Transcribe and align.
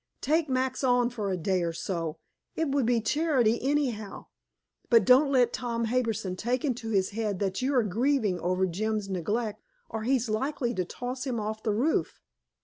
Take 0.21 0.49
Max 0.49 0.83
on 0.83 1.11
for 1.11 1.29
a 1.29 1.37
day 1.37 1.61
or 1.61 1.73
so; 1.73 2.17
it 2.55 2.69
would 2.69 2.87
be 2.87 3.01
charity 3.01 3.61
anyhow. 3.61 4.25
But 4.89 5.05
don't 5.05 5.31
let 5.31 5.53
Tom 5.53 5.85
Harbison 5.85 6.35
take 6.35 6.65
into 6.65 6.89
his 6.89 7.11
head 7.11 7.37
that 7.37 7.61
you 7.61 7.75
are 7.75 7.83
grieving 7.83 8.39
over 8.39 8.65
Jim's 8.65 9.09
neglect, 9.09 9.61
or 9.91 10.01
he's 10.01 10.27
likely 10.27 10.73
to 10.73 10.85
toss 10.85 11.27
him 11.27 11.39
off 11.39 11.61
the 11.61 11.69
roof." 11.75 12.19